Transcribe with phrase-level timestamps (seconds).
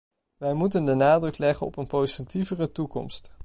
[0.37, 3.31] Wij moeten de nadruk leggen op een positievere toekomst.